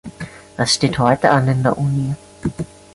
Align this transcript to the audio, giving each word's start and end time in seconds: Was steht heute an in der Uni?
Was 0.57 0.73
steht 0.73 0.97
heute 0.97 1.29
an 1.29 1.47
in 1.47 1.61
der 1.61 1.77
Uni? 1.77 2.15